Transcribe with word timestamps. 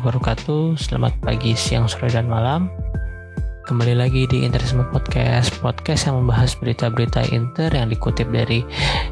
Warahmatullahi 0.00 0.32
wabarakatuh. 0.32 0.64
Selamat 0.80 1.14
pagi, 1.20 1.52
siang, 1.52 1.84
sore, 1.84 2.08
dan 2.08 2.24
malam. 2.24 2.72
Kembali 3.68 4.00
lagi 4.00 4.24
di 4.24 4.48
Interisme 4.48 4.80
Podcast 4.88 5.52
Podcast 5.60 6.08
yang 6.08 6.24
membahas 6.24 6.56
berita-berita 6.56 7.28
Inter 7.28 7.68
yang 7.68 7.92
dikutip 7.92 8.32
dari 8.32 8.64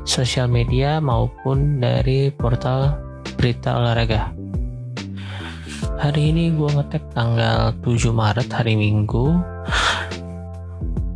sosial 0.08 0.48
media 0.48 0.96
maupun 0.96 1.76
dari 1.76 2.32
portal 2.32 2.96
berita 3.36 3.76
olahraga. 3.76 4.32
Hari 6.00 6.32
ini 6.32 6.56
gue 6.56 6.70
ngetek 6.72 7.04
tanggal 7.12 7.76
7 7.84 8.08
Maret 8.08 8.48
hari 8.48 8.72
Minggu. 8.80 9.36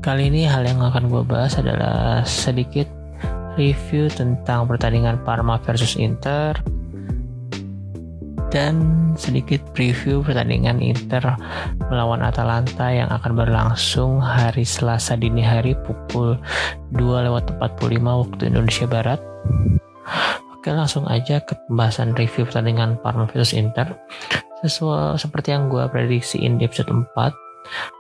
Kali 0.05 0.29
ini 0.29 0.45
hal 0.45 0.69
yang 0.69 0.85
akan 0.85 1.09
gue 1.09 1.25
bahas 1.25 1.57
adalah 1.57 2.21
sedikit 2.29 2.93
review 3.57 4.13
tentang 4.13 4.69
pertandingan 4.69 5.17
Parma 5.25 5.57
versus 5.65 5.97
Inter 5.97 6.61
dan 8.53 8.77
sedikit 9.17 9.65
preview 9.73 10.21
pertandingan 10.21 10.77
Inter 10.85 11.25
melawan 11.89 12.21
Atalanta 12.21 12.93
yang 12.93 13.09
akan 13.09 13.33
berlangsung 13.33 14.21
hari 14.21 14.69
Selasa 14.69 15.17
dini 15.17 15.41
hari 15.41 15.73
pukul 15.73 16.37
2 16.93 17.01
lewat 17.01 17.57
45 17.57 17.97
waktu 18.05 18.43
Indonesia 18.53 18.85
Barat. 18.85 19.21
Oke 20.53 20.69
langsung 20.69 21.09
aja 21.09 21.41
ke 21.41 21.57
pembahasan 21.67 22.13
review 22.13 22.45
pertandingan 22.45 23.01
Parma 23.01 23.25
versus 23.25 23.57
Inter. 23.57 23.97
Sesuai 24.61 25.19
seperti 25.19 25.57
yang 25.57 25.73
gue 25.73 25.83
prediksiin 25.89 26.61
di 26.61 26.69
episode 26.69 26.93
4, 26.93 27.09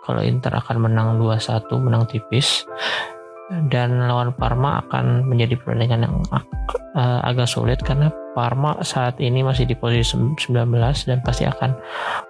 kalau 0.07 0.23
Inter 0.23 0.53
akan 0.53 0.85
menang 0.85 1.19
2-1, 1.19 1.67
menang 1.81 2.05
tipis 2.07 2.69
dan 3.69 4.09
lawan 4.09 4.33
Parma 4.37 4.81
akan 4.87 5.29
menjadi 5.29 5.59
pertandingan 5.61 6.09
yang 6.09 6.17
uh, 6.97 7.21
agak 7.25 7.49
sulit 7.49 7.81
karena 7.83 8.09
Parma 8.33 8.81
saat 8.81 9.21
ini 9.21 9.45
masih 9.45 9.69
di 9.69 9.77
posisi 9.77 10.17
19 10.17 10.73
dan 11.09 11.19
pasti 11.21 11.45
akan 11.45 11.77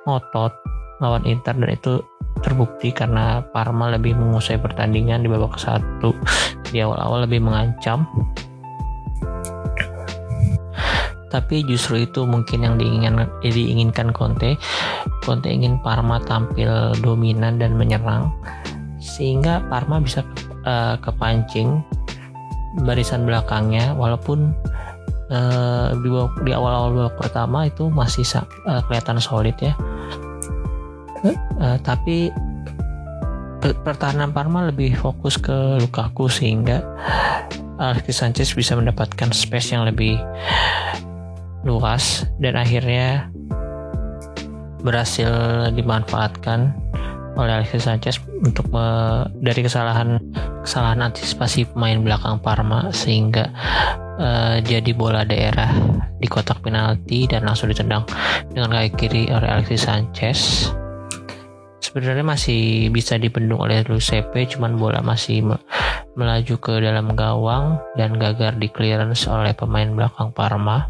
ngotot 0.07 0.53
lawan 0.99 1.23
Inter. 1.27 1.55
Dan 1.55 1.71
itu 1.71 2.03
terbukti 2.43 2.91
karena 2.91 3.43
Parma 3.55 3.95
lebih 3.95 4.19
menguasai 4.19 4.59
pertandingan 4.59 5.23
di 5.23 5.29
babak 5.31 5.59
satu. 5.59 6.15
Di 6.73 6.81
awal-awal 6.81 7.29
lebih 7.29 7.45
mengancam. 7.45 8.09
Tapi 11.29 11.65
justru 11.69 12.09
itu 12.09 12.25
mungkin 12.25 12.65
yang 12.65 12.81
diinginkan, 12.81 13.29
diinginkan 13.45 14.09
Conte. 14.17 14.57
Conte 15.21 15.53
ingin 15.53 15.77
Parma 15.85 16.17
tampil 16.25 16.97
dominan 17.05 17.61
dan 17.61 17.77
menyerang 17.77 18.33
sehingga 19.03 19.61
Parma 19.69 20.01
bisa 20.01 20.25
uh, 20.65 20.95
kepancing 21.01 21.83
barisan 22.89 23.29
belakangnya 23.29 23.93
walaupun 23.93 24.57
uh, 25.29 25.93
di, 26.45 26.53
awal-awal 26.53 26.91
babak 26.93 27.17
pertama 27.29 27.69
itu 27.69 27.93
masih 27.93 28.25
uh, 28.69 28.81
kelihatan 28.89 29.21
solid 29.21 29.57
ya. 29.61 29.73
Uh, 31.23 31.79
tapi 31.87 32.35
pertahanan 33.87 34.35
Parma 34.35 34.67
lebih 34.67 34.99
fokus 34.99 35.39
ke 35.39 35.79
Lukaku 35.79 36.27
sehingga 36.27 36.83
Alexis 37.79 38.19
Sanchez 38.19 38.51
bisa 38.59 38.75
mendapatkan 38.75 39.31
space 39.31 39.75
yang 39.75 39.87
lebih 39.87 40.19
luas 41.63 42.27
dan 42.43 42.59
akhirnya 42.59 43.31
berhasil 44.83 45.31
dimanfaatkan 45.79 46.75
oleh 47.39 47.63
Alexis 47.63 47.87
Sanchez 47.87 48.19
untuk 48.43 48.67
dari 49.39 49.61
kesalahan 49.63 50.19
kesalahan 50.63 51.11
antisipasi 51.11 51.67
pemain 51.69 51.99
belakang 52.01 52.39
Parma 52.39 52.89
sehingga 52.95 53.51
uh, 54.19 54.57
jadi 54.63 54.95
bola 54.95 55.27
daerah 55.27 55.71
di 56.23 56.31
kotak 56.31 56.63
penalti 56.63 57.27
dan 57.27 57.43
langsung 57.43 57.69
ditendang 57.69 58.07
dengan 58.55 58.71
kaki 58.71 58.91
kiri 58.95 59.23
oleh 59.35 59.49
Alexis 59.51 59.85
Sanchez. 59.85 60.71
Sebenarnya 61.83 62.25
masih 62.25 62.89
bisa 62.95 63.19
dibendung 63.19 63.61
oleh 63.61 63.85
Lucepe, 63.85 64.47
cuman 64.49 64.79
bola 64.81 65.03
masih 65.03 65.45
me 65.45 65.59
melaju 66.13 66.55
ke 66.61 66.75
dalam 66.81 67.13
gawang 67.17 67.81
dan 67.97 68.17
gagal 68.17 68.57
di 68.61 68.69
clearance 68.69 69.27
oleh 69.29 69.53
pemain 69.53 69.91
belakang 69.93 70.31
Parma. 70.33 70.89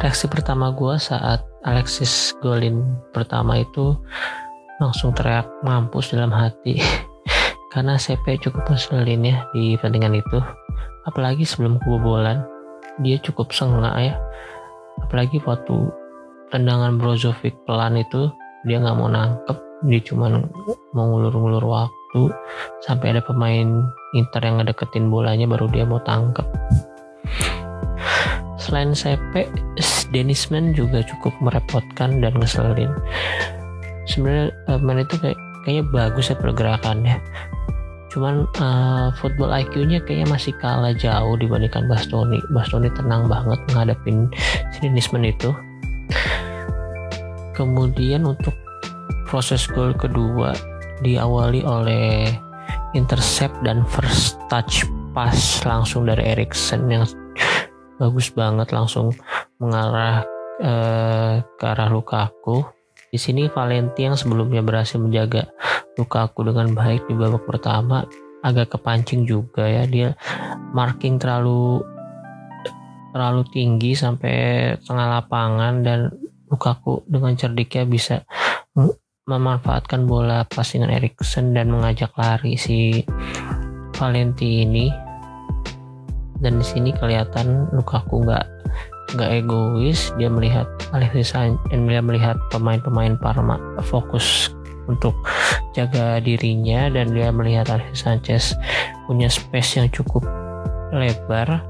Reaksi 0.00 0.26
pertama 0.26 0.74
gue 0.74 0.98
saat 0.98 1.46
Alexis 1.62 2.34
golin 2.42 2.82
pertama 3.14 3.62
itu 3.62 3.94
langsung 4.82 5.14
teriak 5.14 5.46
mampus 5.62 6.12
dalam 6.12 6.34
hati 6.34 6.82
karena 7.74 7.98
CP 7.98 8.38
cukup 8.38 8.70
ngeselin 8.70 9.26
ya 9.26 9.42
di 9.50 9.74
pertandingan 9.74 10.22
itu. 10.22 10.38
Apalagi 11.10 11.42
sebelum 11.42 11.82
kebobolan 11.82 12.46
dia 13.02 13.18
cukup 13.18 13.50
sengak 13.50 13.92
ya. 13.98 14.14
Apalagi 15.02 15.42
waktu 15.42 15.90
tendangan 16.54 17.02
Brozovic 17.02 17.58
pelan 17.66 17.98
itu 17.98 18.30
dia 18.62 18.78
nggak 18.78 18.94
mau 18.94 19.10
nangkep. 19.10 19.58
Dia 19.90 20.00
cuma 20.06 20.30
mau 20.94 21.04
ngulur-ngulur 21.10 21.66
waktu 21.66 22.30
sampai 22.86 23.18
ada 23.18 23.20
pemain 23.26 23.90
Inter 24.14 24.40
yang 24.46 24.62
ngedeketin 24.62 25.10
bolanya 25.10 25.50
baru 25.50 25.66
dia 25.66 25.82
mau 25.82 25.98
tangkep. 26.06 26.46
Selain 28.54 28.94
CP 28.94 29.50
Denisman 30.14 30.78
juga 30.78 31.02
cukup 31.02 31.34
merepotkan 31.42 32.22
dan 32.22 32.38
ngeselin. 32.38 32.94
Sebenarnya 34.06 34.54
uh, 34.70 34.78
main 34.78 35.02
itu 35.02 35.18
kayak 35.18 35.36
kayaknya 35.64 35.84
bagus 35.88 36.30
ya 36.30 36.36
pergerakannya. 36.36 37.16
Cuman 38.12 38.46
uh, 38.62 39.10
football 39.18 39.50
IQ-nya 39.50 39.98
kayaknya 40.06 40.30
masih 40.30 40.54
kalah 40.62 40.94
jauh 40.94 41.34
dibandingkan 41.34 41.90
Bastoni. 41.90 42.38
Bastoni 42.54 42.86
tenang 42.94 43.26
banget 43.26 43.58
menghadapin 43.72 44.30
sinismen 44.78 45.26
itu 45.26 45.50
kemudian 47.54 48.26
untuk 48.26 48.52
proses 49.30 49.64
gol 49.70 49.94
kedua 49.94 50.52
diawali 51.00 51.62
oleh 51.62 52.28
intercept 52.92 53.54
dan 53.62 53.86
first 53.86 54.36
touch 54.50 54.84
pass 55.14 55.62
langsung 55.62 56.06
dari 56.10 56.34
Erikson 56.34 56.90
yang 56.90 57.06
bagus 57.96 58.34
banget 58.34 58.74
langsung 58.74 59.14
mengarah 59.62 60.26
uh, 60.58 61.38
ke 61.54 61.64
arah 61.64 61.88
Lukaku 61.90 62.66
di 63.14 63.18
sini 63.22 63.46
Valenti 63.46 64.02
yang 64.02 64.18
sebelumnya 64.18 64.58
berhasil 64.58 64.98
menjaga 64.98 65.46
Lukaku 65.94 66.50
dengan 66.50 66.74
baik 66.74 67.06
di 67.06 67.14
babak 67.14 67.46
pertama 67.46 68.02
agak 68.42 68.74
kepancing 68.74 69.22
juga 69.22 69.70
ya. 69.70 69.86
Dia 69.86 70.18
marking 70.74 71.22
terlalu 71.22 71.78
terlalu 73.14 73.46
tinggi 73.54 73.94
sampai 73.94 74.34
tengah 74.82 75.22
lapangan 75.22 75.86
dan 75.86 76.10
Lukaku 76.50 77.06
dengan 77.06 77.38
cerdiknya 77.38 77.86
bisa 77.86 78.26
memanfaatkan 79.30 80.10
bola 80.10 80.42
passing 80.50 80.82
Erikson 80.82 81.54
dan 81.54 81.70
mengajak 81.70 82.10
lari 82.18 82.58
si 82.58 83.06
Valenti 83.94 84.66
ini. 84.66 84.90
Dan 86.42 86.58
di 86.58 86.66
sini 86.66 86.90
kelihatan 86.90 87.70
Lukaku 87.70 88.26
nggak 88.26 88.46
nggak 89.14 89.30
egois. 89.38 90.10
Dia 90.18 90.26
melihat 90.26 90.66
Alexis 90.94 91.34
dia 91.34 92.00
melihat 92.00 92.38
pemain-pemain 92.54 93.18
Parma 93.18 93.58
fokus 93.82 94.54
untuk 94.86 95.16
jaga 95.74 96.22
dirinya 96.22 96.86
dan 96.86 97.10
dia 97.10 97.34
melihat 97.34 97.66
Alexis 97.74 98.06
Sanchez 98.06 98.44
punya 99.10 99.26
space 99.26 99.82
yang 99.82 99.90
cukup 99.90 100.22
lebar 100.94 101.66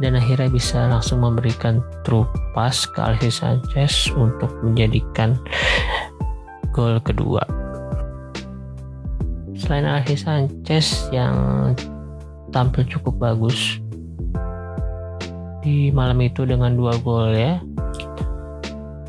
dan 0.00 0.16
akhirnya 0.16 0.48
bisa 0.48 0.88
langsung 0.88 1.20
memberikan 1.20 1.84
true 2.02 2.24
pass 2.56 2.88
ke 2.88 2.98
Alexis 2.98 3.44
Sanchez 3.44 4.08
untuk 4.16 4.48
menjadikan 4.64 5.36
gol 6.72 6.96
kedua. 7.04 7.44
Selain 9.52 9.84
Alexis 9.84 10.24
Sanchez 10.24 11.12
yang 11.12 11.36
tampil 12.50 12.88
cukup 12.88 13.20
bagus 13.20 13.78
di 15.62 15.94
malam 15.94 16.18
itu 16.24 16.42
dengan 16.42 16.74
dua 16.74 16.98
gol 16.98 17.30
ya 17.30 17.62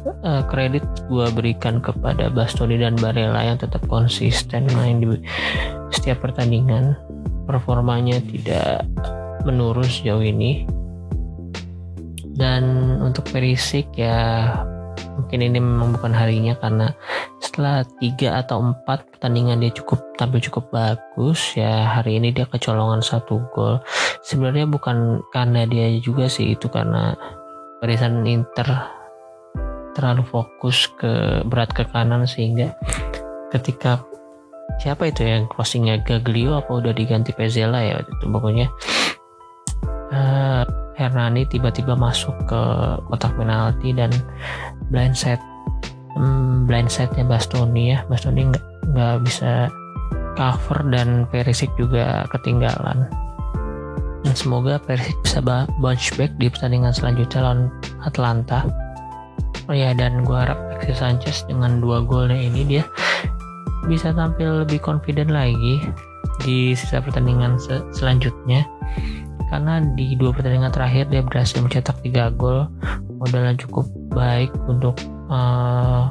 uh, 0.05 0.43
kredit 0.47 0.83
gue 1.07 1.27
berikan 1.35 1.79
kepada 1.79 2.27
Bastoni 2.31 2.79
dan 2.79 2.95
Barella 2.99 3.43
yang 3.43 3.59
tetap 3.59 3.83
konsisten 3.87 4.67
main 4.75 4.99
di 4.99 5.07
setiap 5.91 6.23
pertandingan. 6.23 6.95
Performanya 7.43 8.23
tidak 8.23 8.87
menurun 9.43 9.87
sejauh 9.87 10.23
ini. 10.23 10.67
Dan 12.33 12.63
untuk 13.03 13.29
Perisik 13.29 13.93
ya 13.93 14.49
mungkin 15.13 15.45
ini 15.45 15.61
memang 15.61 15.93
bukan 15.93 16.09
harinya 16.09 16.57
karena 16.57 16.89
setelah 17.37 17.85
tiga 18.01 18.41
atau 18.41 18.65
empat 18.65 19.05
pertandingan 19.13 19.61
dia 19.61 19.69
cukup 19.69 20.01
tampil 20.17 20.41
cukup 20.41 20.73
bagus 20.73 21.53
ya 21.53 21.85
hari 21.85 22.17
ini 22.17 22.33
dia 22.33 22.49
kecolongan 22.49 23.05
satu 23.05 23.37
gol. 23.53 23.77
Sebenarnya 24.25 24.65
bukan 24.65 25.21
karena 25.29 25.69
dia 25.69 25.93
juga 26.01 26.25
sih 26.25 26.57
itu 26.57 26.65
karena 26.71 27.13
barisan 27.77 28.25
Inter 28.25 29.02
terlalu 29.93 30.25
fokus 30.25 30.89
ke 30.97 31.41
berat 31.45 31.69
ke 31.73 31.85
kanan 31.89 32.25
sehingga 32.25 32.73
ketika 33.53 34.01
siapa 34.81 35.13
itu 35.13 35.21
yang 35.21 35.45
crossingnya 35.45 36.01
Gaglio 36.01 36.57
apa 36.57 36.81
udah 36.81 36.93
diganti 36.95 37.29
Pezela 37.35 37.81
ya 37.83 38.01
itu 38.01 38.25
pokoknya 38.25 38.67
uh, 40.13 40.63
Hernani 40.93 41.49
tiba-tiba 41.49 41.97
masuk 41.97 42.33
ke 42.45 42.61
kotak 43.09 43.33
penalti 43.33 43.93
dan 43.97 44.13
blind 44.93 45.17
set 45.17 45.41
hmm, 46.17 46.69
blind 46.69 46.89
setnya 46.89 47.25
Bastoni 47.25 47.93
ya. 47.93 48.05
Bastoni 48.05 48.49
nggak 48.53 48.65
nggak 48.93 49.15
bisa 49.25 49.69
cover 50.37 50.79
dan 50.93 51.25
Perisic 51.29 51.69
juga 51.77 52.25
ketinggalan. 52.29 53.09
Dan 54.23 54.33
semoga 54.37 54.77
Perisic 54.79 55.17
bisa 55.25 55.41
bounce 55.81 56.13
back 56.15 56.31
di 56.37 56.47
pertandingan 56.47 56.93
selanjutnya 56.93 57.39
lawan 57.41 57.73
Atlanta 58.05 58.65
oh 59.69 59.75
ya 59.75 59.95
dan 59.95 60.23
gue 60.23 60.35
harap 60.35 60.59
Alexis 60.71 60.99
Sanchez 60.99 61.37
dengan 61.47 61.79
dua 61.79 62.03
golnya 62.03 62.37
ini 62.37 62.67
dia 62.67 62.83
bisa 63.87 64.15
tampil 64.15 64.63
lebih 64.63 64.79
confident 64.79 65.31
lagi 65.31 65.83
di 66.43 66.73
sisa 66.73 67.03
pertandingan 67.03 67.59
se 67.59 67.83
selanjutnya. 67.93 68.65
Karena 69.53 69.83
di 69.93 70.17
dua 70.17 70.33
pertandingan 70.33 70.73
terakhir 70.73 71.13
dia 71.13 71.21
berhasil 71.21 71.61
mencetak 71.61 72.01
tiga 72.01 72.33
gol 72.33 72.65
modalnya 73.21 73.53
cukup 73.61 73.85
baik 74.09 74.49
untuk 74.65 74.97
uh, 75.29 76.09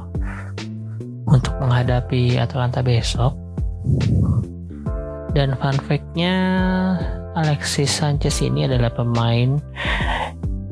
untuk 1.26 1.52
menghadapi 1.58 2.38
Atalanta 2.38 2.84
besok. 2.84 3.34
Dan 5.32 5.56
fun 5.58 5.74
fact-nya 5.88 6.34
Alexis 7.34 7.88
Sanchez 7.88 8.44
ini 8.44 8.68
adalah 8.68 8.92
pemain 8.92 9.56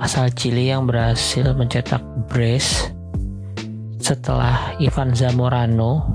asal 0.01 0.33
Chili 0.33 0.73
yang 0.73 0.89
berhasil 0.89 1.53
mencetak 1.53 2.01
brace 2.33 2.89
setelah 4.01 4.75
Ivan 4.81 5.13
Zamorano. 5.13 6.09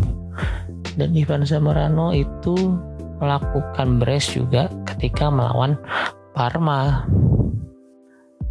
Dan 0.98 1.14
Ivan 1.14 1.46
Zamorano 1.46 2.12
itu 2.12 2.76
melakukan 3.22 4.02
brace 4.02 4.36
juga 4.42 4.68
ketika 4.90 5.30
melawan 5.30 5.78
Parma. 6.34 7.06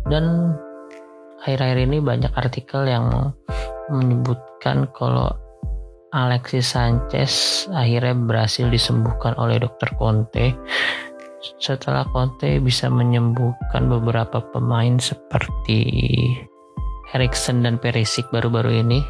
Dan 0.09 0.55
akhir-akhir 1.43 1.79
ini 1.85 1.99
banyak 2.01 2.33
artikel 2.39 2.87
yang 2.87 3.35
menyebutkan 3.91 4.89
kalau 4.97 5.29
Alexis 6.15 6.71
Sanchez 6.71 7.67
akhirnya 7.75 8.15
berhasil 8.15 8.71
disembuhkan 8.71 9.35
oleh 9.35 9.59
dokter 9.59 9.91
Conte 9.99 10.55
setelah 11.61 12.09
Conte 12.09 12.57
bisa 12.61 12.89
menyembuhkan 12.89 13.87
beberapa 13.89 14.41
pemain 14.53 14.97
seperti 14.97 15.81
Erikson 17.13 17.63
dan 17.63 17.77
Perisic 17.77 18.27
baru-baru 18.33 18.81
ini. 18.81 19.01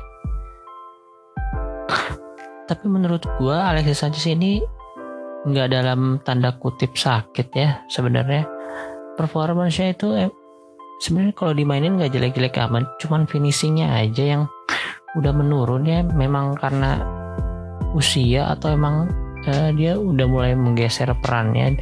Tapi 2.64 2.86
menurut 2.88 3.22
gua 3.36 3.70
Alexis 3.70 4.00
Sanchez 4.00 4.24
ini 4.26 4.60
nggak 5.44 5.68
dalam 5.68 6.18
tanda 6.24 6.56
kutip 6.56 6.96
sakit 6.96 7.48
ya 7.54 7.84
sebenarnya. 7.88 8.48
Performance-nya 9.14 9.94
itu 9.94 10.08
eh, 10.16 10.32
sebenarnya 10.98 11.34
kalau 11.36 11.52
dimainin 11.54 12.00
nggak 12.00 12.12
jelek-jelek 12.12 12.56
amat 12.66 12.98
cuman 12.98 13.28
finishingnya 13.28 13.92
aja 13.94 14.24
yang 14.24 14.42
udah 15.14 15.32
menurun 15.32 15.84
ya. 15.86 16.02
Memang 16.02 16.56
karena 16.58 17.04
usia 17.94 18.50
atau 18.50 18.74
emang 18.74 19.23
eh, 19.48 19.70
dia 19.76 19.96
udah 19.96 20.26
mulai 20.28 20.52
menggeser 20.56 21.12
perannya 21.20 21.78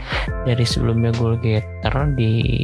dari 0.47 0.65
sebelumnya 0.67 1.15
goal 1.15 1.39
getter 1.39 1.95
di 2.15 2.63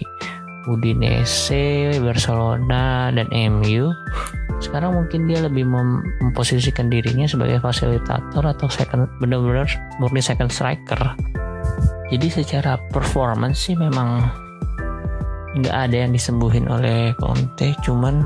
Udinese, 0.69 1.97
Barcelona 2.03 3.09
dan 3.15 3.31
MU 3.33 3.89
sekarang 4.59 4.99
mungkin 4.99 5.31
dia 5.31 5.39
lebih 5.39 5.63
mem 5.63 6.03
memposisikan 6.19 6.91
dirinya 6.91 7.31
sebagai 7.31 7.63
fasilitator 7.63 8.43
atau 8.43 8.67
second 8.67 9.07
benar-benar 9.23 9.71
murni 10.03 10.19
second 10.19 10.51
striker. 10.51 11.15
Jadi 12.11 12.27
secara 12.27 12.75
performance 12.91 13.71
sih 13.71 13.79
memang 13.79 14.27
nggak 15.63 15.77
ada 15.89 15.97
yang 16.07 16.13
disembuhin 16.13 16.67
oleh 16.67 17.15
Conte 17.17 17.73
cuman 17.87 18.21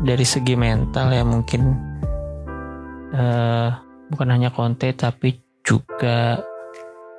dari 0.00 0.24
segi 0.24 0.54
mental 0.56 1.12
ya 1.12 1.24
mungkin 1.26 1.74
uh, 3.12 3.68
bukan 4.08 4.28
hanya 4.30 4.48
Conte 4.54 4.94
tapi 4.94 5.49
juga 5.64 6.40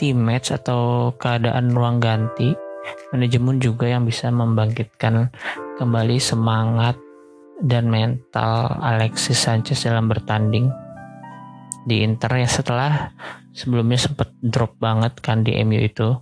teammates 0.01 0.53
atau 0.53 1.13
keadaan 1.15 1.73
ruang 1.73 2.01
ganti 2.01 2.57
manajemen 3.13 3.61
juga 3.61 3.85
yang 3.85 4.03
bisa 4.05 4.33
membangkitkan 4.33 5.29
kembali 5.77 6.17
semangat 6.17 6.97
dan 7.61 7.93
mental 7.93 8.81
Alexis 8.81 9.37
Sanchez 9.37 9.85
dalam 9.85 10.09
bertanding 10.09 10.73
di 11.85 12.01
Inter 12.01 12.41
ya 12.41 12.49
setelah 12.49 13.13
sebelumnya 13.53 13.97
sempat 14.01 14.33
drop 14.41 14.77
banget 14.81 15.17
kan 15.21 15.45
di 15.45 15.57
MU 15.61 15.81
itu. 15.81 16.17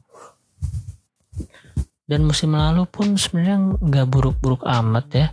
Dan 2.09 2.25
musim 2.25 2.57
lalu 2.57 2.89
pun 2.89 3.15
sebenarnya 3.15 3.77
nggak 3.79 4.07
buruk-buruk 4.09 4.65
amat 4.65 5.07
ya. 5.13 5.27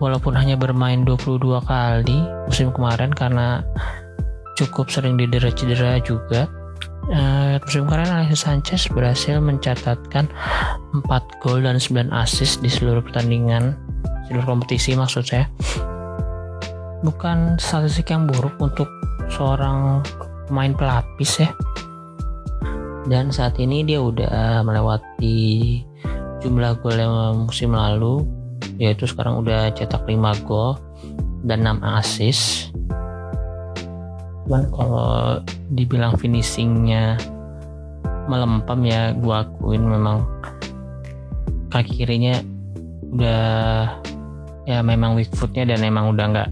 Walaupun 0.00 0.34
hanya 0.34 0.58
bermain 0.58 1.04
22 1.06 1.62
kali 1.62 2.18
musim 2.48 2.74
kemarin 2.74 3.12
karena 3.14 3.62
cukup 4.62 4.86
sering 4.88 5.18
didera-cedera 5.18 5.98
juga. 6.06 6.46
Uh, 7.10 7.58
musim 7.66 7.82
kemarin 7.90 8.14
Alexis 8.14 8.46
Sanchez 8.46 8.86
berhasil 8.86 9.42
mencatatkan 9.42 10.30
4 10.94 11.42
gol 11.42 11.66
dan 11.66 11.74
9 11.82 12.14
assist 12.14 12.62
di 12.62 12.70
seluruh 12.70 13.02
pertandingan 13.02 13.74
seluruh 14.30 14.46
kompetisi 14.46 14.94
maksud 14.94 15.26
saya. 15.26 15.50
Bukan 17.02 17.58
statistik 17.58 18.14
yang 18.14 18.30
buruk 18.30 18.54
untuk 18.62 18.86
seorang 19.34 20.06
pemain 20.46 20.70
pelapis 20.78 21.42
ya. 21.42 21.50
Dan 23.10 23.34
saat 23.34 23.58
ini 23.58 23.82
dia 23.82 23.98
udah 23.98 24.62
melewati 24.62 25.82
jumlah 26.38 26.78
gol 26.78 26.94
yang 26.94 27.46
musim 27.50 27.74
lalu 27.74 28.22
yaitu 28.78 29.10
sekarang 29.10 29.42
udah 29.42 29.74
cetak 29.74 30.06
5 30.06 30.46
gol 30.46 30.78
dan 31.42 31.66
6 31.66 31.82
assist 31.98 32.71
cuman 34.44 34.62
kalau 34.74 35.38
dibilang 35.70 36.18
finishingnya 36.18 37.16
melempam 38.26 38.82
ya 38.82 39.14
gua 39.18 39.46
akuin 39.46 39.82
memang 39.86 40.26
kaki 41.70 42.04
kirinya 42.04 42.38
udah 43.12 43.44
ya 44.68 44.78
memang 44.80 45.18
weak 45.18 45.30
footnya 45.34 45.66
dan 45.74 45.82
emang 45.82 46.14
udah 46.14 46.26
nggak 46.32 46.50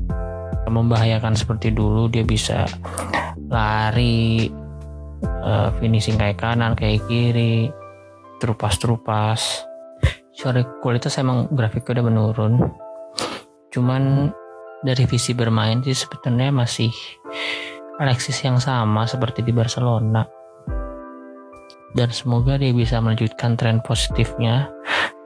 membahayakan 0.71 1.35
seperti 1.35 1.75
dulu. 1.75 2.07
Dia 2.11 2.23
bisa 2.23 2.67
lari 3.51 4.49
uh, 5.43 5.69
finishing 5.79 6.17
kayak 6.17 6.39
kanan 6.39 6.79
kayak 6.79 7.03
kiri 7.11 7.69
terupas-terupas. 8.39 9.67
Sorry 10.33 10.65
kualitas 10.81 11.21
emang 11.21 11.51
grafiknya 11.53 12.01
udah 12.01 12.07
menurun. 12.07 12.55
Cuman 13.71 14.33
dari 14.81 15.05
visi 15.05 15.37
bermain 15.37 15.85
sih 15.85 15.93
sebetulnya 15.93 16.49
masih 16.49 16.89
Alexis 18.01 18.41
yang 18.41 18.57
sama 18.57 19.05
seperti 19.05 19.45
di 19.45 19.53
Barcelona. 19.53 20.25
Dan 21.93 22.09
semoga 22.09 22.57
dia 22.57 22.73
bisa 22.73 22.97
melanjutkan 22.97 23.61
tren 23.61 23.85
positifnya. 23.85 24.73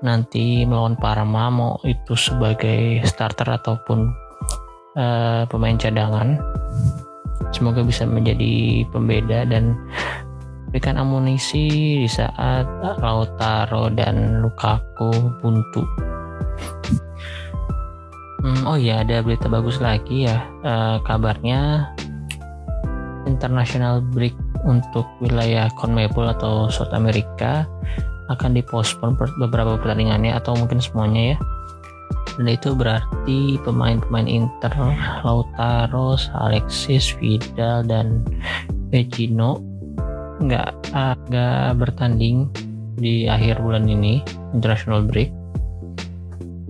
Nanti 0.02 0.66
melawan 0.66 0.98
Parma 0.98 1.48
mau 1.54 1.78
itu 1.86 2.18
sebagai 2.18 2.98
starter 3.06 3.46
ataupun 3.46 4.10
uh, 4.98 5.46
pemain 5.46 5.78
cadangan. 5.78 6.42
Semoga 7.54 7.86
bisa 7.86 8.02
menjadi 8.02 8.82
pembeda 8.90 9.46
dan 9.46 9.78
berikan 10.74 10.98
amunisi 10.98 12.02
di 12.02 12.10
saat 12.10 12.66
Lautaro 12.98 13.86
dan 13.94 14.42
Lukaku 14.42 15.14
buntu. 15.38 15.86
Hmm, 18.42 18.60
oh 18.66 18.76
iya 18.76 19.06
ada 19.06 19.22
berita 19.22 19.46
bagus 19.46 19.78
lagi 19.78 20.26
ya. 20.26 20.42
Uh, 20.66 20.98
kabarnya 21.06 21.94
international 23.24 24.00
break 24.12 24.34
untuk 24.64 25.04
wilayah 25.20 25.68
CONMEBOL 25.76 26.36
atau 26.38 26.68
South 26.72 26.92
America 26.96 27.68
akan 28.32 28.56
dipospon 28.56 29.16
beberapa 29.36 29.76
pertandingannya 29.76 30.32
atau 30.32 30.56
mungkin 30.56 30.80
semuanya 30.80 31.36
ya. 31.36 31.38
Dan 32.34 32.46
itu 32.50 32.74
berarti 32.74 33.60
pemain-pemain 33.62 34.26
Inter 34.26 34.72
Lautaro, 35.22 36.18
Alexis, 36.34 37.14
Vidal 37.20 37.86
dan 37.86 38.26
Vecino 38.90 39.62
nggak 40.42 40.98
nggak 41.30 41.78
bertanding 41.78 42.50
di 42.98 43.30
akhir 43.30 43.62
bulan 43.62 43.86
ini 43.86 44.18
international 44.50 45.06
break. 45.06 45.30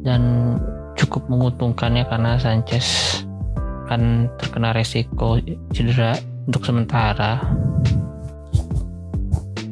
Dan 0.04 0.56
cukup 1.00 1.25
menguntungkannya 1.32 2.04
karena 2.12 2.37
Sanchez 2.37 3.20
akan 3.88 4.32
terkena 4.40 4.76
resiko 4.76 5.40
cedera 5.73 6.16
untuk 6.48 6.62
sementara. 6.64 7.40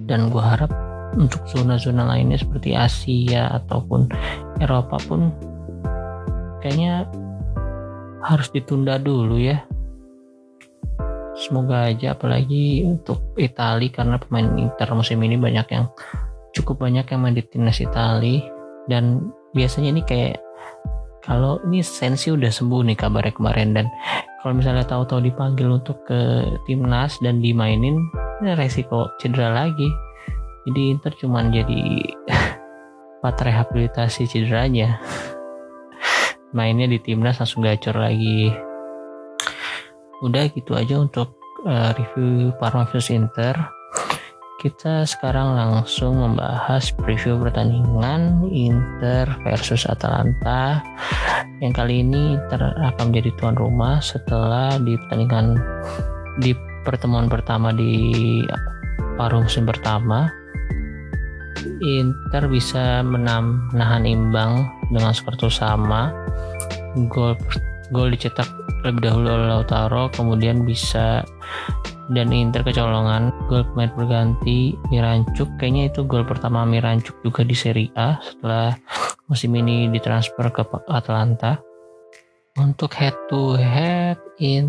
Dan 0.08 0.28
gue 0.28 0.42
harap 0.42 0.72
untuk 1.16 1.44
zona-zona 1.48 2.08
lainnya 2.08 2.40
seperti 2.40 2.72
Asia 2.72 3.52
ataupun 3.60 4.08
Eropa 4.60 4.96
pun 5.04 5.32
kayaknya 6.64 7.08
harus 8.22 8.48
ditunda 8.54 8.96
dulu 8.96 9.36
ya. 9.36 9.60
Semoga 11.32 11.90
aja 11.90 12.14
apalagi 12.14 12.86
untuk 12.86 13.34
Italia 13.40 13.90
karena 13.90 14.16
pemain 14.20 14.46
Inter 14.56 14.88
musim 14.94 15.18
ini 15.24 15.34
banyak 15.34 15.66
yang 15.74 15.90
cukup 16.52 16.84
banyak 16.86 17.08
yang 17.08 17.20
main 17.24 17.34
di 17.34 17.42
timnas 17.42 17.80
Itali. 17.82 18.44
Dan 18.86 19.32
biasanya 19.56 19.90
ini 19.96 20.02
kayak 20.04 20.38
kalau 21.22 21.62
ini 21.70 21.86
Sensi 21.86 22.34
udah 22.34 22.50
sembuh 22.50 22.82
nih 22.82 22.98
kabarnya 22.98 23.34
kemarin 23.34 23.70
dan 23.78 23.86
kalau 24.42 24.58
misalnya 24.58 24.82
tahu-tahu 24.82 25.22
dipanggil 25.22 25.70
untuk 25.70 26.02
ke 26.02 26.50
timnas 26.66 27.14
dan 27.22 27.38
dimainin 27.38 27.94
ini 28.42 28.50
resiko 28.58 29.06
cedera 29.22 29.54
lagi. 29.54 29.86
Jadi 30.66 30.80
Inter 30.90 31.14
cuman 31.14 31.54
jadi 31.54 32.10
part 33.22 33.38
rehabilitasi 33.38 34.26
cederanya. 34.26 34.98
Mainnya 36.56 36.90
di 36.90 36.98
timnas 36.98 37.38
langsung 37.38 37.62
gacor 37.62 38.02
lagi. 38.02 38.50
Udah 40.26 40.50
gitu 40.50 40.74
aja 40.74 40.98
untuk 40.98 41.38
uh, 41.62 41.94
review 41.94 42.50
Parma 42.58 42.82
vs 42.82 43.14
Inter 43.14 43.81
kita 44.62 45.02
sekarang 45.02 45.58
langsung 45.58 46.22
membahas 46.22 46.94
preview 46.94 47.34
pertandingan 47.34 48.46
Inter 48.46 49.26
versus 49.42 49.82
Atalanta. 49.90 50.78
Yang 51.58 51.82
kali 51.82 52.06
ini 52.06 52.38
Inter 52.38 52.70
akan 52.70 53.10
menjadi 53.10 53.34
tuan 53.42 53.58
rumah 53.58 53.98
setelah 53.98 54.78
di 54.78 54.94
pertandingan 54.94 55.58
di 56.38 56.54
pertemuan 56.86 57.26
pertama 57.26 57.74
di 57.74 58.38
paruh 59.18 59.42
musim 59.42 59.66
pertama. 59.66 60.30
Inter 61.82 62.46
bisa 62.46 63.02
menahan 63.02 64.06
imbang 64.06 64.70
dengan 64.94 65.10
skor 65.10 65.34
sama. 65.50 66.14
Gol 67.10 67.34
gol 67.90 68.14
dicetak 68.14 68.46
lebih 68.86 69.10
dahulu 69.10 69.26
oleh 69.26 69.46
Lautaro 69.58 70.06
kemudian 70.14 70.62
bisa 70.62 71.26
dan 72.12 72.28
Inter 72.32 72.60
kecolongan 72.60 73.32
gol 73.48 73.64
pemain 73.72 73.92
berganti 73.92 74.76
Mirancuk 74.92 75.48
kayaknya 75.56 75.88
itu 75.88 76.04
gol 76.04 76.28
pertama 76.28 76.62
Mirancuk 76.68 77.18
juga 77.24 77.42
di 77.42 77.56
Serie 77.56 77.92
A 77.96 78.20
setelah 78.20 78.76
musim 79.26 79.52
ini 79.56 79.88
ditransfer 79.88 80.52
ke 80.52 80.62
Atalanta 80.92 81.56
untuk 82.60 82.92
head 82.92 83.16
to 83.32 83.56
head 83.56 84.20
in 84.38 84.68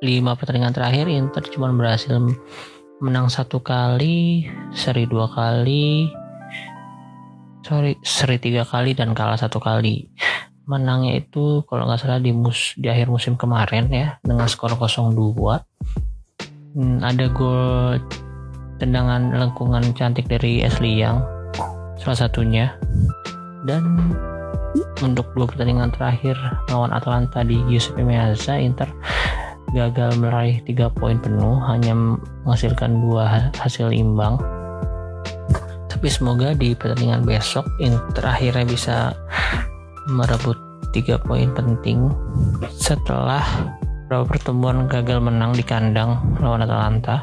5 0.00 0.38
pertandingan 0.38 0.72
terakhir 0.72 1.10
Inter 1.10 1.42
cuma 1.50 1.68
berhasil 1.74 2.16
menang 3.02 3.26
satu 3.26 3.58
kali 3.60 4.46
seri 4.70 5.04
dua 5.10 5.26
kali 5.26 6.08
sorry 7.64 7.96
seri 8.00 8.40
tiga 8.40 8.64
kali 8.64 8.96
dan 8.96 9.12
kalah 9.12 9.36
satu 9.36 9.60
kali. 9.60 10.08
Menangnya 10.68 11.18
itu 11.18 11.66
kalau 11.66 11.88
nggak 11.88 11.98
salah 11.98 12.22
di 12.22 12.30
mus 12.30 12.78
di 12.78 12.86
akhir 12.86 13.10
musim 13.10 13.34
kemarin 13.34 13.90
ya 13.90 14.08
dengan 14.22 14.46
skor 14.46 14.78
0-2 14.78 15.16
hmm, 16.74 17.02
ada 17.02 17.26
gol 17.32 17.98
tendangan 18.80 19.36
lengkungan 19.36 19.92
cantik 19.92 20.26
dari 20.30 20.64
Ashley 20.64 21.00
Young 21.00 21.20
salah 22.00 22.26
satunya. 22.26 22.72
Dan 23.68 24.00
untuk 25.04 25.28
dua 25.36 25.50
pertandingan 25.50 25.92
terakhir 25.92 26.38
lawan 26.72 26.94
Atalanta 26.94 27.44
di 27.44 27.60
Giuseppe 27.68 28.00
Meazza 28.06 28.56
Inter 28.56 28.88
gagal 29.70 30.18
meraih 30.18 30.58
tiga 30.66 30.90
poin 30.90 31.20
penuh 31.22 31.60
hanya 31.70 31.94
menghasilkan 32.42 33.04
dua 33.04 33.52
hasil 33.54 33.94
imbang. 33.94 34.40
Tapi 35.90 36.06
semoga 36.08 36.56
di 36.56 36.72
pertandingan 36.72 37.26
besok 37.28 37.68
Inter 37.78 38.24
akhirnya 38.24 38.64
bisa 38.64 38.96
merebut 40.08 40.56
tiga 40.90 41.20
poin 41.22 41.52
penting 41.54 42.10
setelah 42.72 43.44
beberapa 44.10 44.26
pertemuan 44.26 44.90
gagal 44.90 45.22
menang 45.22 45.54
di 45.54 45.62
kandang 45.62 46.18
lawan 46.42 46.66
Atalanta. 46.66 47.22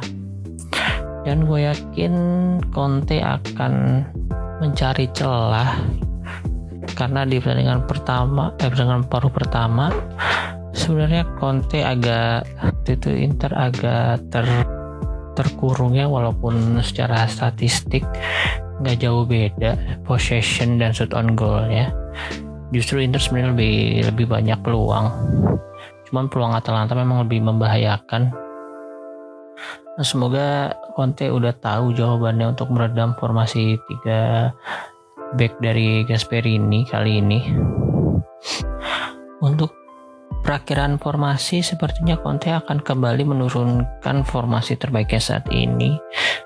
Dan 1.28 1.44
gue 1.44 1.68
yakin 1.68 2.16
Conte 2.72 3.20
akan 3.20 4.08
mencari 4.64 5.12
celah. 5.12 5.84
Karena 6.96 7.28
di 7.28 7.44
pertandingan 7.44 7.84
pertama 7.84 8.56
eh 8.64 8.72
pertandingan 8.72 9.04
paruh 9.04 9.28
pertama 9.28 9.92
sebenarnya 10.72 11.28
Conte 11.36 11.84
agak 11.84 12.48
itu 12.88 13.12
Inter 13.12 13.52
agak 13.52 14.24
ter 14.32 14.48
terkurung 15.36 15.92
ya 15.92 16.08
walaupun 16.08 16.80
secara 16.80 17.28
statistik 17.28 18.08
nggak 18.80 19.04
jauh 19.04 19.28
beda 19.28 19.76
possession 20.08 20.80
dan 20.80 20.96
shoot 20.96 21.12
on 21.12 21.36
goal 21.36 21.68
ya. 21.68 21.92
Justru 22.72 23.04
Inter 23.04 23.20
sebenarnya 23.20 23.52
lebih 23.52 23.76
lebih 24.08 24.26
banyak 24.32 24.60
peluang 24.64 25.12
Cuman 26.08 26.32
peluang 26.32 26.56
Atalanta 26.56 26.96
memang 26.96 27.28
lebih 27.28 27.44
membahayakan. 27.44 28.32
Nah, 29.98 30.06
semoga 30.06 30.78
Conte 30.94 31.28
udah 31.28 31.52
tahu 31.58 31.92
jawabannya 31.92 32.54
untuk 32.54 32.70
meredam 32.72 33.18
formasi 33.18 33.76
tiga 33.90 34.54
back 35.36 35.58
dari 35.60 36.06
Gasperini 36.08 36.88
kali 36.88 37.20
ini. 37.20 37.40
Untuk 39.42 39.74
perakhiran 40.46 40.96
formasi 41.02 41.60
sepertinya 41.60 42.16
Conte 42.22 42.54
akan 42.56 42.80
kembali 42.80 43.28
menurunkan 43.28 44.24
formasi 44.24 44.80
terbaiknya 44.80 45.20
saat 45.20 45.46
ini. 45.52 45.98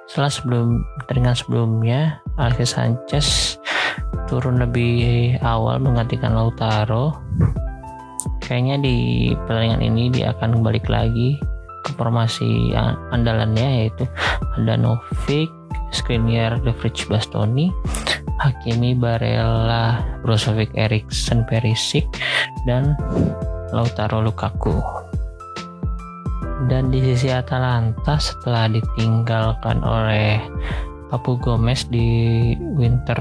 Setelah 0.09 0.31
sebelum 0.31 0.81
pertandingan 0.97 1.37
sebelumnya, 1.37 1.99
Alexis 2.41 2.73
Sanchez 2.73 3.27
turun 4.31 4.63
lebih 4.63 5.35
awal 5.43 5.83
menggantikan 5.83 6.31
Lautaro 6.31 7.19
kayaknya 8.43 8.81
di 8.81 8.97
pertandingan 9.47 9.81
ini 9.81 10.03
dia 10.11 10.33
akan 10.35 10.61
balik 10.61 10.89
lagi 10.91 11.39
ke 11.81 11.91
formasi 11.97 12.73
andalannya 13.09 13.85
yaitu 13.85 14.05
Novik, 14.61 15.49
Skriniar, 15.89 16.61
De 16.61 16.71
Vrij, 16.75 17.09
Bastoni, 17.09 17.73
Hakimi, 18.41 18.93
Barella, 18.93 20.01
Brozovic, 20.21 20.73
Eriksen, 20.77 21.45
Perisic, 21.45 22.05
dan 22.65 22.93
Lautaro 23.73 24.21
Lukaku. 24.21 24.77
Dan 26.69 26.93
di 26.93 27.01
sisi 27.01 27.33
Atalanta 27.33 28.21
setelah 28.21 28.69
ditinggalkan 28.69 29.81
oleh 29.81 30.37
Papu 31.09 31.35
Gomez 31.41 31.89
di 31.89 32.53
winter 32.77 33.17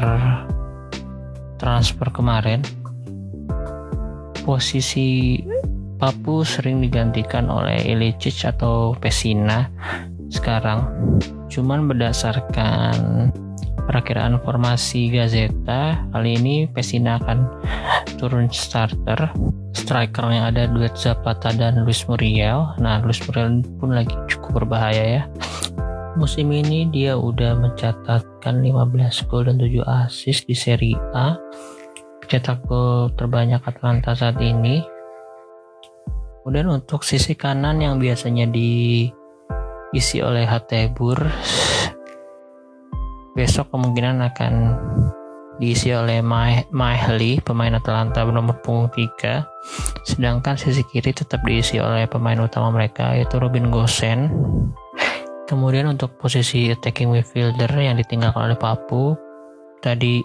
transfer 1.57 2.09
kemarin, 2.13 2.61
posisi 4.43 5.39
Papu 6.01 6.41
sering 6.49 6.81
digantikan 6.81 7.53
oleh 7.53 7.77
Ilicic 7.85 8.49
atau 8.49 8.97
Pesina 8.97 9.69
sekarang. 10.33 10.89
Cuman 11.53 11.85
berdasarkan 11.85 13.29
perakiraan 13.85 14.41
formasi 14.41 15.13
Gazeta, 15.13 16.01
kali 16.09 16.41
ini 16.41 16.65
Pesina 16.73 17.21
akan 17.21 17.45
turun 18.17 18.49
starter. 18.49 19.29
Strikernya 19.77 20.49
ada 20.49 20.65
duet 20.73 20.97
Zapata 20.97 21.53
dan 21.53 21.85
Luis 21.85 22.09
Muriel. 22.09 22.73
Nah, 22.81 23.05
Luis 23.05 23.21
Muriel 23.29 23.61
pun 23.77 23.93
lagi 23.93 24.17
cukup 24.25 24.65
berbahaya 24.65 25.21
ya. 25.21 25.23
Musim 26.17 26.49
ini 26.49 26.89
dia 26.89 27.13
udah 27.13 27.61
mencatatkan 27.61 28.65
15 28.65 29.29
gol 29.29 29.47
dan 29.47 29.61
7 29.61 29.85
assist 29.85 30.49
di 30.49 30.57
Serie 30.57 30.99
A 31.13 31.39
cetak 32.31 32.63
gol 32.71 33.11
terbanyak 33.19 33.59
Atlanta 33.59 34.15
saat 34.15 34.39
ini. 34.39 34.79
Kemudian 36.41 36.71
untuk 36.71 37.03
sisi 37.03 37.35
kanan 37.35 37.83
yang 37.83 37.99
biasanya 37.99 38.47
diisi 38.47 40.23
oleh 40.23 40.47
Hatebur, 40.47 41.19
besok 43.35 43.75
kemungkinan 43.75 44.23
akan 44.31 44.53
diisi 45.61 45.93
oleh 45.93 46.25
Mahli, 46.25 47.43
pemain 47.45 47.77
Atlanta 47.77 48.25
bernomor 48.25 48.63
punggung 48.65 48.89
3. 48.95 49.45
Sedangkan 50.09 50.57
sisi 50.57 50.81
kiri 50.89 51.13
tetap 51.13 51.45
diisi 51.45 51.77
oleh 51.83 52.09
pemain 52.09 52.39
utama 52.41 52.73
mereka 52.73 53.13
yaitu 53.13 53.37
Robin 53.43 53.69
Gosen. 53.69 54.33
Kemudian 55.51 55.91
untuk 55.91 56.15
posisi 56.17 56.71
attacking 56.71 57.11
midfielder 57.11 57.69
yang 57.75 57.99
ditinggalkan 57.99 58.55
oleh 58.55 58.57
Papu, 58.57 59.19
tadi 59.83 60.23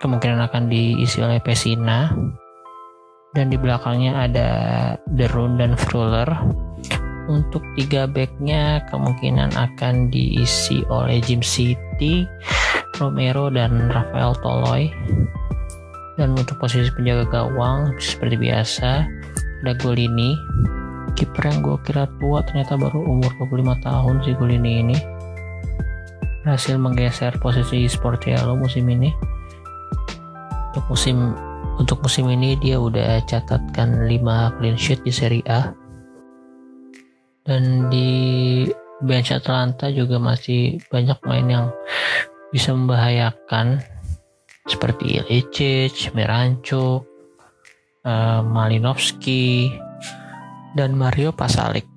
kemungkinan 0.00 0.40
akan 0.48 0.72
diisi 0.72 1.20
oleh 1.20 1.38
Pesina. 1.38 2.10
Dan 3.30 3.46
di 3.46 3.54
belakangnya 3.54 4.26
ada 4.26 4.48
Derun 5.06 5.54
dan 5.54 5.78
Fruller 5.78 6.26
untuk 7.30 7.62
tiga 7.78 8.10
backnya 8.10 8.82
kemungkinan 8.90 9.54
akan 9.54 10.10
diisi 10.10 10.82
oleh 10.90 11.22
Jim 11.22 11.38
City, 11.38 12.26
Romero 12.98 13.46
dan 13.46 13.86
Rafael 13.86 14.34
Toloy 14.42 14.90
dan 16.18 16.34
untuk 16.34 16.58
posisi 16.58 16.90
penjaga 16.90 17.30
gawang 17.30 17.94
seperti 18.02 18.34
biasa 18.34 19.06
ada 19.62 19.72
Golini. 19.78 20.34
Kiper 21.14 21.52
yang 21.52 21.62
gue 21.62 21.76
kira 21.86 22.10
tua 22.18 22.42
ternyata 22.42 22.74
baru 22.74 22.98
umur 23.02 23.30
25 23.46 23.86
tahun 23.86 24.14
si 24.26 24.30
Golini 24.34 24.72
ini. 24.82 24.98
Berhasil 26.42 26.76
menggeser 26.80 27.36
posisi 27.38 27.86
Sportiello 27.86 28.58
musim 28.58 28.88
ini 28.88 29.12
untuk 30.70 30.94
musim 30.94 31.34
untuk 31.82 31.98
musim 32.06 32.30
ini 32.30 32.54
dia 32.54 32.78
udah 32.78 33.18
catatkan 33.26 34.06
5 34.06 34.54
clean 34.62 34.78
sheet 34.78 35.02
di 35.02 35.10
Serie 35.10 35.42
A. 35.50 35.74
Dan 37.42 37.90
di 37.90 38.62
bench 39.02 39.34
Atlanta 39.34 39.90
juga 39.90 40.22
masih 40.22 40.78
banyak 40.86 41.18
main 41.26 41.46
yang 41.50 41.66
bisa 42.54 42.70
membahayakan 42.70 43.82
seperti 44.70 45.18
Ilicic, 45.18 46.14
Miranchuk, 46.14 47.02
uh, 48.06 48.40
Malinowski, 48.46 49.74
dan 50.78 50.94
Mario 50.94 51.34
Pasalik. 51.34 51.90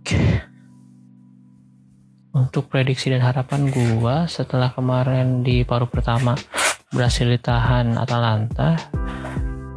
Untuk 2.34 2.74
prediksi 2.74 3.13
dan 3.13 3.22
harapan 3.22 3.70
gua 3.70 4.25
setelah 4.25 4.74
kemarin 4.74 5.46
di 5.46 5.62
paruh 5.62 5.86
pertama 5.86 6.34
berhasil 6.94 7.26
ditahan 7.26 7.98
Atalanta, 7.98 8.78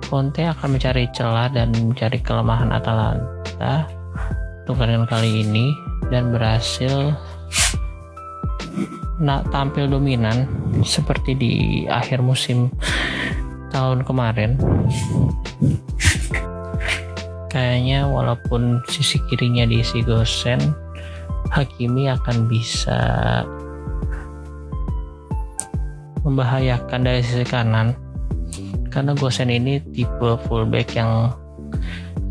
Conte 0.06 0.46
akan 0.46 0.76
mencari 0.76 1.08
celah 1.10 1.50
dan 1.50 1.72
mencari 1.74 2.20
kelemahan 2.22 2.70
Atalanta 2.70 3.88
untuk 4.62 4.78
kali 5.10 5.42
ini 5.42 5.72
dan 6.12 6.30
berhasil 6.30 7.16
nak 9.16 9.48
tampil 9.48 9.88
dominan 9.88 10.44
seperti 10.84 11.32
di 11.34 11.54
akhir 11.88 12.20
musim 12.20 12.68
tahun 13.72 14.04
kemarin. 14.04 14.60
Kayaknya 17.48 18.04
walaupun 18.04 18.84
sisi 18.92 19.16
kirinya 19.32 19.64
diisi 19.64 20.04
Gosen 20.04 20.60
Hakimi 21.48 22.12
akan 22.12 22.52
bisa 22.52 23.00
membahayakan 26.26 27.06
dari 27.06 27.22
sisi 27.22 27.46
kanan 27.46 27.94
karena 28.90 29.14
Gosen 29.14 29.48
ini 29.48 29.78
tipe 29.94 30.36
fullback 30.50 30.98
yang 30.98 31.30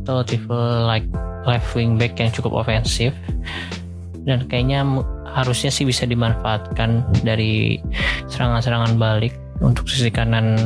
atau 0.03 0.21
tipe 0.21 0.59
like 0.85 1.07
left 1.47 1.71
wing 1.73 1.95
back 1.95 2.19
yang 2.19 2.29
cukup 2.29 2.65
ofensif 2.65 3.15
dan 4.27 4.43
kayaknya 4.49 4.83
harusnya 5.35 5.69
sih 5.69 5.87
bisa 5.87 6.03
dimanfaatkan 6.03 7.05
dari 7.23 7.79
serangan-serangan 8.27 8.99
balik 8.99 9.35
untuk 9.63 9.87
sisi 9.87 10.11
kanan 10.11 10.57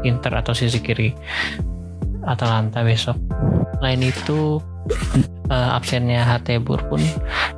Inter 0.00 0.32
atau 0.32 0.56
sisi 0.56 0.80
kiri 0.80 1.12
Atalanta 2.24 2.80
besok. 2.84 3.16
Lain 3.80 4.00
itu 4.04 4.60
uh, 5.48 5.70
absennya 5.76 6.24
Hatebur 6.24 6.80
pun 6.88 7.00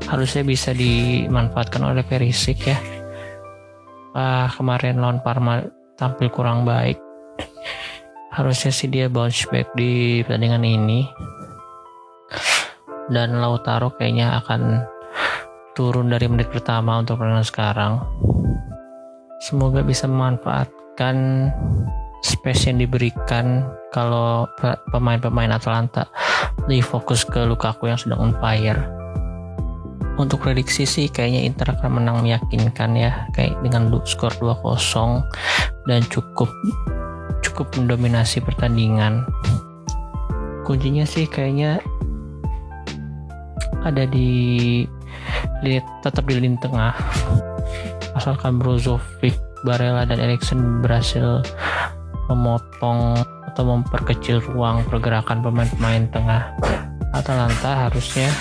harusnya 0.07 0.43
bisa 0.43 0.71
dimanfaatkan 0.75 1.83
oleh 1.83 2.03
Perisic 2.07 2.59
ya. 2.67 2.79
Uh, 4.13 4.45
kemarin 4.53 5.01
lawan 5.01 5.25
Parma 5.25 5.65
tampil 5.97 6.29
kurang 6.29 6.69
baik. 6.69 7.01
Harusnya 8.33 8.73
sih 8.73 8.89
dia 8.89 9.09
bounce 9.09 9.49
back 9.49 9.73
di 9.73 10.21
pertandingan 10.25 10.65
ini. 10.65 11.09
Dan 13.09 13.41
Lautaro 13.41 13.93
kayaknya 13.97 14.41
akan 14.41 14.85
turun 15.73 16.13
dari 16.13 16.29
menit 16.29 16.53
pertama 16.53 17.01
untuk 17.01 17.21
pertandingan 17.21 17.49
sekarang. 17.49 17.93
Semoga 19.41 19.81
bisa 19.81 20.05
memanfaatkan 20.09 21.49
space 22.23 22.71
yang 22.71 22.79
diberikan 22.79 23.67
kalau 23.91 24.47
pemain-pemain 24.95 25.51
Atalanta 25.51 26.07
lebih 26.65 26.87
fokus 26.87 27.27
ke 27.27 27.43
Lukaku 27.43 27.91
yang 27.91 27.99
sedang 27.99 28.31
on 28.31 28.33
fire. 28.39 29.02
Untuk 30.21 30.45
prediksi 30.45 30.85
sih 30.85 31.09
kayaknya 31.09 31.49
Inter 31.49 31.73
akan 31.73 32.03
menang 32.03 32.21
meyakinkan 32.21 32.93
ya. 32.95 33.27
Kayak 33.33 33.57
dengan 33.65 33.89
skor 34.05 34.33
2-0 34.37 35.25
dan 35.89 36.01
cukup 36.13 36.49
cukup 37.41 37.69
mendominasi 37.77 38.45
pertandingan. 38.45 39.25
Kuncinya 40.63 41.03
sih 41.09 41.27
kayaknya 41.27 41.83
ada 43.83 44.07
di 44.07 44.83
lihat 45.67 45.85
tetap 46.07 46.29
di 46.29 46.39
lini 46.39 46.57
tengah. 46.63 46.95
Asalkan 48.15 48.61
Brozovic, 48.61 49.35
Barella 49.65 50.05
dan 50.05 50.21
Erikson 50.21 50.85
berhasil 50.85 51.43
memotong 52.31 53.17
atau 53.53 53.63
memperkecil 53.69 54.41
ruang 54.53 54.85
pergerakan 54.87 55.45
pemain-pemain 55.45 56.05
tengah. 56.13 56.43
Atalanta 57.13 57.89
harusnya 57.89 58.33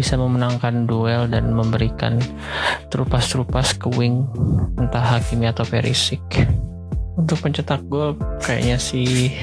bisa 0.00 0.16
memenangkan 0.16 0.88
duel 0.88 1.28
dan 1.28 1.52
memberikan 1.52 2.16
terupas-terupas 2.88 3.76
ke 3.76 3.92
wing 3.92 4.24
entah 4.80 5.04
Hakimi 5.04 5.52
atau 5.52 5.68
Perisic. 5.68 6.24
Untuk 7.20 7.44
pencetak 7.44 7.84
gol 7.92 8.16
kayaknya 8.40 8.80
sih 8.80 9.36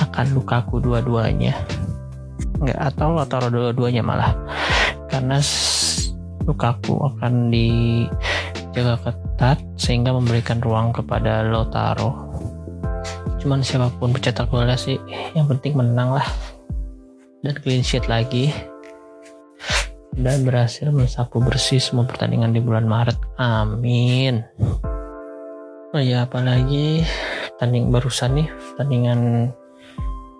akan 0.00 0.32
Lukaku 0.32 0.80
dua-duanya. 0.80 1.52
Nggak 2.64 2.80
atau 2.80 3.20
atau 3.20 3.52
dua-duanya 3.52 4.00
malah. 4.00 4.32
Karena 5.12 5.36
Lukaku 6.48 6.96
akan 7.12 7.52
dijaga 7.52 8.96
ketat 9.04 9.60
sehingga 9.76 10.16
memberikan 10.16 10.64
ruang 10.64 10.96
kepada 10.96 11.44
Lotaro 11.44 12.32
cuman 13.40 13.64
siapa 13.64 13.88
pun 13.96 14.12
pencetak 14.12 14.52
golnya 14.52 14.76
sih 14.76 15.00
yang 15.32 15.48
penting 15.48 15.72
menang 15.72 16.12
lah. 16.12 16.28
Dan 17.40 17.56
clean 17.56 17.80
sheet 17.80 18.04
lagi 18.04 18.52
dan 20.20 20.44
berhasil 20.44 20.92
mensapu 20.92 21.40
bersih 21.40 21.80
semua 21.80 22.04
pertandingan 22.04 22.52
di 22.52 22.60
bulan 22.60 22.84
Maret. 22.84 23.16
Amin. 23.40 24.44
Oh 25.90 25.98
ya 25.98 26.28
apalagi 26.28 27.02
tanding 27.58 27.90
barusan 27.90 28.38
nih 28.38 28.48
pertandingan 28.48 29.50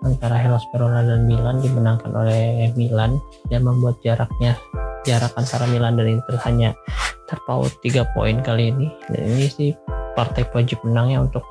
antara 0.05 0.37
Hellas 0.37 0.63
Verona 0.71 1.05
dan 1.05 1.25
Milan 1.25 1.59
dimenangkan 1.59 2.13
oleh 2.13 2.69
Milan. 2.77 3.17
Dan 3.49 3.65
membuat 3.65 3.99
jaraknya 4.05 4.55
jarak 5.03 5.33
antara 5.35 5.65
Milan 5.67 5.97
dan 5.97 6.07
Inter 6.07 6.37
hanya 6.45 6.77
terpaut 7.25 7.73
3 7.81 8.05
poin 8.13 8.37
kali 8.45 8.69
ini. 8.69 8.87
Dan 9.09 9.21
ini 9.33 9.45
sih 9.49 9.73
partai 10.13 10.45
wajib 10.53 10.77
menangnya 10.85 11.25
untuk 11.25 11.43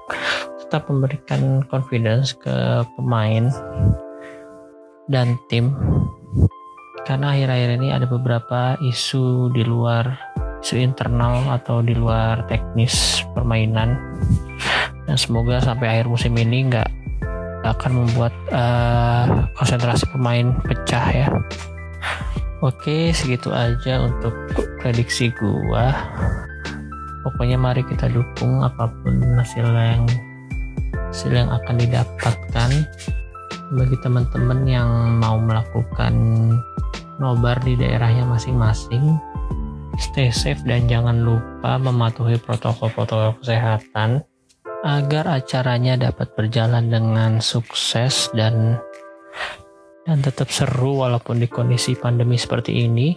tetap 0.63 0.87
memberikan 0.87 1.67
confidence 1.67 2.31
ke 2.39 2.87
pemain 2.95 3.51
dan 5.11 5.35
tim 5.51 5.75
karena 7.11 7.35
akhir-akhir 7.35 7.71
ini 7.83 7.89
ada 7.91 8.07
beberapa 8.07 8.79
isu 8.79 9.51
di 9.51 9.67
luar 9.67 10.15
isu 10.63 10.79
internal 10.79 11.43
atau 11.51 11.83
di 11.83 11.91
luar 11.91 12.47
teknis 12.47 13.27
permainan 13.35 13.99
dan 15.11 15.19
semoga 15.19 15.59
sampai 15.59 15.91
akhir 15.91 16.07
musim 16.07 16.39
ini 16.39 16.71
nggak 16.71 16.87
akan 17.67 18.07
membuat 18.07 18.31
uh, 18.55 19.51
konsentrasi 19.59 20.07
pemain 20.15 20.55
pecah 20.63 21.07
ya. 21.11 21.27
Oke, 22.63 23.11
segitu 23.11 23.51
aja 23.51 24.07
untuk 24.07 24.31
prediksi 24.79 25.35
gua. 25.35 25.91
Pokoknya 27.27 27.59
mari 27.59 27.83
kita 27.91 28.07
dukung 28.07 28.63
apa 28.63 28.87
pun 28.87 29.19
hasil 29.35 29.67
yang 29.67 30.07
hasil 31.11 31.35
yang 31.35 31.51
akan 31.51 31.75
didapatkan 31.75 32.71
bagi 33.75 33.97
teman-teman 33.99 34.63
yang 34.63 34.89
mau 35.19 35.43
melakukan 35.43 36.15
nobar 37.21 37.61
di 37.61 37.77
daerahnya 37.77 38.25
masing-masing. 38.25 39.21
Stay 40.01 40.33
safe 40.33 40.65
dan 40.65 40.89
jangan 40.89 41.21
lupa 41.21 41.77
mematuhi 41.77 42.41
protokol-protokol 42.41 43.45
kesehatan 43.45 44.25
agar 44.81 45.29
acaranya 45.29 46.01
dapat 46.01 46.33
berjalan 46.33 46.89
dengan 46.89 47.45
sukses 47.45 48.33
dan 48.33 48.81
dan 50.09 50.25
tetap 50.25 50.49
seru 50.49 51.05
walaupun 51.05 51.37
di 51.37 51.47
kondisi 51.47 51.93
pandemi 51.93 52.41
seperti 52.41 52.89
ini. 52.89 53.13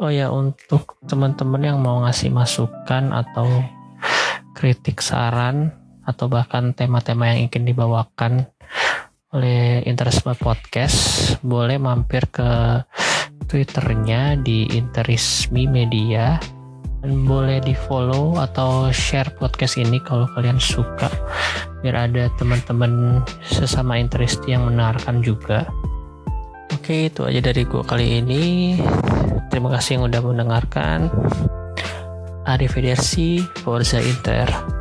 Oh 0.00 0.08
ya 0.08 0.32
untuk 0.32 0.96
teman-teman 1.04 1.60
yang 1.60 1.78
mau 1.84 2.00
ngasih 2.08 2.32
masukan 2.32 3.12
atau 3.12 3.44
kritik 4.56 5.04
saran 5.04 5.70
atau 6.08 6.26
bahkan 6.32 6.72
tema-tema 6.72 7.28
yang 7.28 7.46
ingin 7.46 7.68
dibawakan 7.68 8.48
oleh 9.28 9.84
Interisme 9.84 10.32
Podcast 10.40 11.36
boleh 11.44 11.76
mampir 11.76 12.32
ke 12.32 12.80
Twitternya 13.46 14.40
di 14.40 14.66
Interismi 14.74 15.70
Media. 15.70 16.40
Dan 16.98 17.28
boleh 17.28 17.62
di 17.62 17.78
follow 17.78 18.34
atau 18.42 18.90
share 18.90 19.30
podcast 19.38 19.78
ini 19.78 20.02
kalau 20.02 20.26
kalian 20.34 20.58
suka. 20.58 21.06
Biar 21.84 22.10
ada 22.10 22.26
teman-teman 22.34 23.22
sesama 23.46 24.00
interest 24.02 24.42
yang 24.50 24.66
menarikan 24.66 25.22
juga. 25.22 25.62
Oke 26.74 27.06
itu 27.06 27.22
aja 27.22 27.38
dari 27.38 27.62
gue 27.62 27.82
kali 27.86 28.18
ini. 28.18 28.44
Terima 29.52 29.70
kasih 29.78 30.02
yang 30.02 30.10
udah 30.10 30.20
mendengarkan. 30.24 31.06
Arrivederci 32.48 33.44
Forza 33.62 34.02
Inter 34.02 34.77